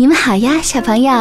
[0.00, 1.12] 你们好呀，小朋友，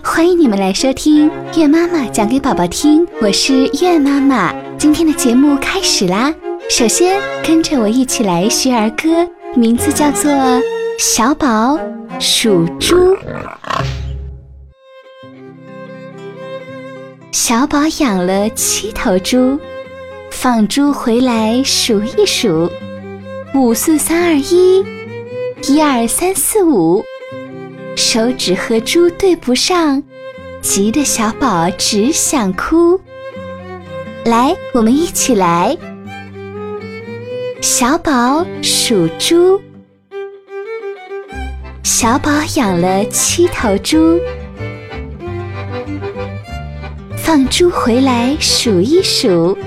[0.00, 3.04] 欢迎你们来收听月妈妈讲给宝宝听。
[3.20, 6.32] 我是月妈妈，今天的节目开始啦。
[6.70, 10.30] 首先跟着我一起来学儿歌，名字叫做
[11.00, 11.80] 《小宝
[12.20, 12.96] 属猪》。
[17.32, 19.58] 小宝养了七头猪，
[20.30, 22.70] 放猪回来数一数，
[23.52, 24.84] 五四三二一，
[25.66, 27.04] 一二三四五。
[27.98, 30.00] 手指和猪对不上，
[30.62, 32.98] 急得小宝只想哭。
[34.24, 35.76] 来，我们一起来。
[37.60, 39.60] 小宝属猪，
[41.82, 44.20] 小宝养了七头猪，
[47.16, 49.58] 放猪回来数一数，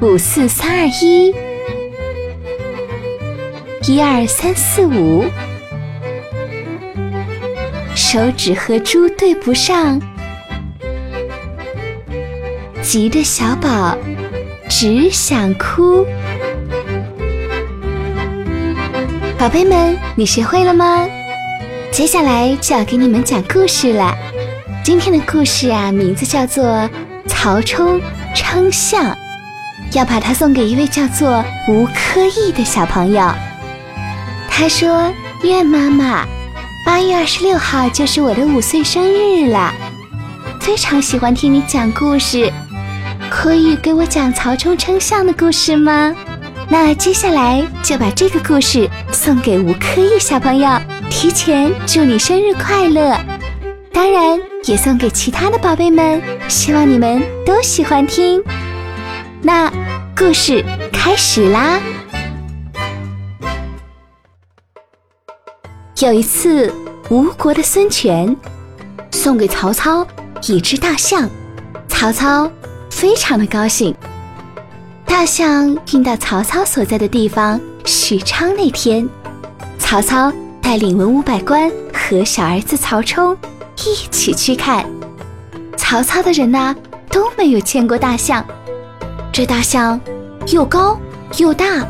[0.00, 1.32] 五四三二一，
[3.86, 5.24] 一二三四五。
[7.94, 10.00] 手指和猪对不上，
[12.82, 13.96] 急得小宝
[14.68, 16.04] 只想哭。
[19.38, 21.06] 宝贝们，你学会了吗？
[21.92, 24.12] 接下来就要给你们讲故事了。
[24.82, 26.64] 今天的故事啊，名字叫做
[27.28, 28.00] 《曹冲
[28.34, 29.04] 称象》，
[29.92, 33.32] 要把它送给一位叫做吴科义的小朋友。
[34.50, 35.12] 他说
[35.44, 36.26] ：“愿妈妈。”
[36.84, 39.72] 八月二十六号就是我的五岁生日了，
[40.60, 42.52] 非常喜欢听你讲故事，
[43.30, 46.14] 可以给我讲曹冲称象的故事吗？
[46.68, 53.18] 那接下来就把这个故事送给吴科义小朋友，提前祝你生日快乐！
[53.90, 58.42] 当然也送给其他的宝贝们，希望你们都喜欢听。
[59.40, 59.72] 那
[60.14, 60.62] 故事
[60.92, 61.80] 开始啦！
[66.04, 66.70] 有一次，
[67.08, 68.36] 吴国的孙权
[69.10, 70.06] 送给曹操
[70.42, 71.26] 一只大象，
[71.88, 72.50] 曹操
[72.90, 73.94] 非常的高兴。
[75.06, 79.08] 大象运到曹操所在的地方许昌那天，
[79.78, 80.30] 曹操
[80.60, 83.34] 带领文武百官和小儿子曹冲
[83.78, 84.84] 一起去看。
[85.74, 86.76] 曹操的人呐
[87.08, 88.44] 都没有见过大象，
[89.32, 89.98] 这大象
[90.48, 91.00] 又高
[91.38, 91.82] 又大，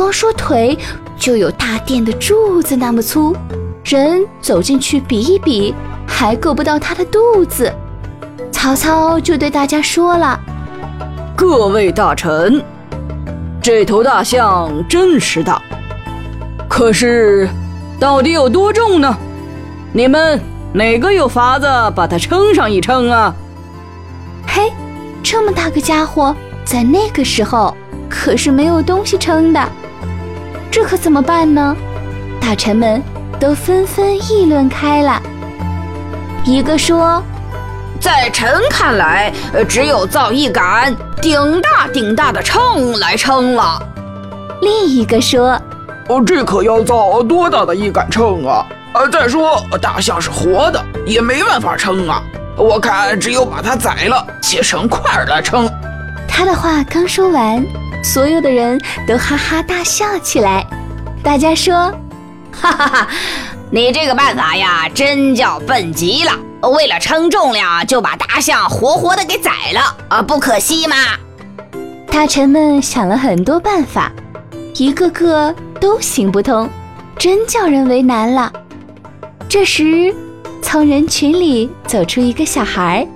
[0.00, 0.78] 光说腿。
[1.18, 3.36] 就有大殿的柱子那么粗，
[3.84, 5.74] 人走进去比一比，
[6.06, 7.70] 还够不到他的肚子。
[8.50, 10.40] 曹操就对大家说了
[11.36, 12.64] ：“各位大臣，
[13.60, 15.60] 这头大象真是大，
[16.66, 17.46] 可是
[17.98, 19.14] 到底有多重呢？
[19.92, 20.40] 你们
[20.72, 23.34] 哪个有法子把它称上一称啊？”
[24.48, 24.72] 嘿，
[25.22, 26.34] 这么大个家伙，
[26.64, 27.76] 在那个时候
[28.08, 29.60] 可是没有东西称的。
[30.70, 31.76] 这可怎么办呢？
[32.40, 33.02] 大臣们
[33.38, 35.20] 都纷纷议论开了。
[36.44, 37.22] 一个说
[38.00, 39.32] ：“在臣看来，
[39.68, 43.82] 只有造一杆顶大顶大的秤来称了。”
[44.62, 45.60] 另一个说
[46.08, 48.64] ：“哦，这可要造多大的一杆秤啊？
[48.94, 52.22] 呃，再说大象是活的，也没办法称啊。
[52.56, 55.68] 我看只有把它宰了，切成块儿来称。”
[56.26, 57.64] 他的话刚说完。
[58.02, 60.66] 所有的人都哈哈大笑起来，
[61.22, 61.94] 大家说
[62.50, 63.08] ：“哈哈哈，
[63.70, 66.32] 你这个办法呀，真叫笨极了！
[66.70, 70.96] 为了称重量，就把大象活活的给宰了啊，不可惜吗？”
[72.10, 74.10] 大臣们想了很多办法，
[74.74, 76.68] 一个个都行不通，
[77.16, 78.52] 真叫人为难了。
[79.48, 80.14] 这时，
[80.62, 83.06] 从人群里走出一个小孩，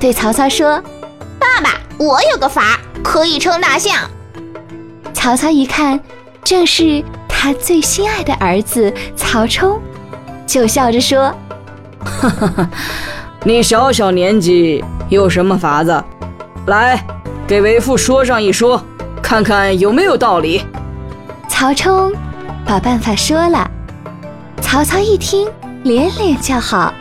[0.00, 0.82] 对曹操说
[1.38, 4.08] ：“爸爸，我有个法。”可以称大象。
[5.12, 5.98] 曹操一看，
[6.44, 9.80] 正是他最心爱的儿子曹冲，
[10.46, 11.34] 就笑着说
[12.04, 12.70] ：“哈哈哈，
[13.44, 16.02] 你小小年纪有什么法子？
[16.66, 17.04] 来，
[17.46, 18.82] 给为父说上一说，
[19.20, 20.64] 看看有没有道理。”
[21.50, 22.12] 曹冲
[22.64, 23.68] 把办法说了。
[24.60, 25.48] 曹操一听，
[25.82, 26.94] 连连叫好，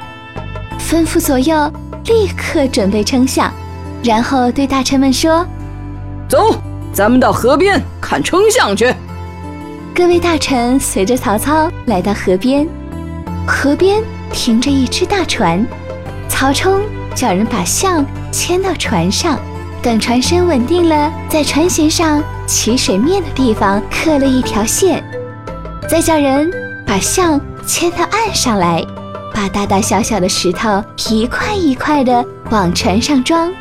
[0.79, 1.71] 吩咐左右
[2.05, 3.53] 立刻准备称象，
[4.03, 5.45] 然后对大臣们说。
[6.27, 6.55] 走，
[6.93, 8.93] 咱们到河边看称象去。
[9.93, 12.67] 各位大臣随着曹操来到河边，
[13.45, 14.01] 河边
[14.31, 15.65] 停着一只大船。
[16.29, 16.81] 曹冲
[17.13, 19.37] 叫人把象牵到船上，
[19.81, 25.03] 等船身稳定了，在船舷上起水面的地方刻了一条线，
[25.89, 26.49] 再叫人
[26.87, 28.81] 把象牵到岸上来，
[29.33, 33.51] 把大大小小的石头一块一块的往船上装，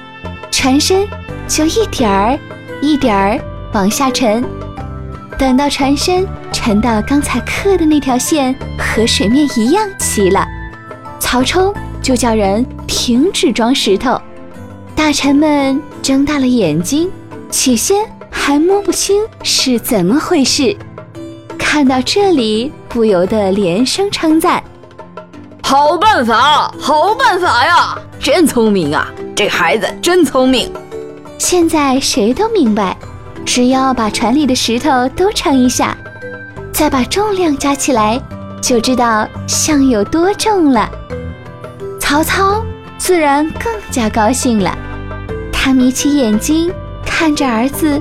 [0.60, 1.08] 船身
[1.48, 2.38] 就一点儿。
[2.82, 3.40] 一点儿
[3.72, 4.44] 往下沉，
[5.38, 10.46] 等到船身沉到刚才刻的那条线和水面一样齐了。
[11.18, 11.72] 曹冲
[12.02, 14.20] 就叫人停止装石头。
[14.94, 17.10] 大臣们睁大了眼睛，
[17.48, 20.76] 起先还摸不清是怎么回事。
[21.56, 24.62] 看到这里，不由得连声称赞
[25.64, 27.98] ：“好办法，好办法呀！
[28.22, 30.70] 真聪明啊，这孩子真聪明。”
[31.38, 32.94] 现在谁都明白，
[33.46, 35.96] 只要把船里的石头都称一下，
[36.70, 38.20] 再把重量加起来，
[38.60, 40.88] 就知道象有多重了。
[41.98, 42.62] 曹操
[42.98, 44.76] 自然更加高兴了，
[45.50, 46.70] 他眯起眼睛
[47.06, 48.00] 看着儿子，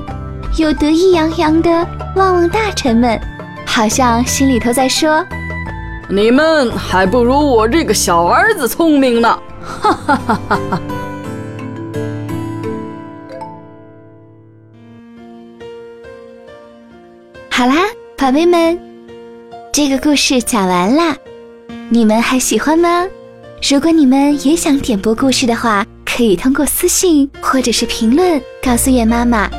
[0.58, 1.70] 又得意洋洋地
[2.14, 3.18] 望望大臣们，
[3.64, 5.24] 好像心里头在说
[6.10, 10.80] ：“你们还不如我这个小儿子聪明呢！”哈哈哈哈哈。
[17.50, 17.74] 好啦，
[18.16, 18.78] 宝贝们，
[19.70, 21.14] 这个故事讲完啦，
[21.90, 23.06] 你们还喜欢吗？
[23.70, 29.50] 如果你们也想点播故事的话，可以通过私信或者是评论告诉月妈妈，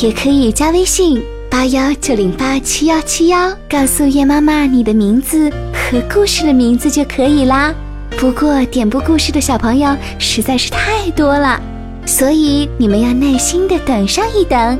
[0.00, 1.20] 也可以加微信
[1.50, 7.74] 八幺九零八七幺七幺，告诉月妈妈你的名字和故事的名字就可以啦。
[8.20, 11.58] 不过点播故事的小朋友实在是太多了，
[12.04, 14.78] 所以你们要耐心的等上一等。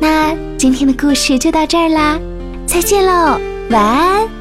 [0.00, 2.18] 那今天的故事就到这儿啦，
[2.66, 4.37] 再见喽，晚安。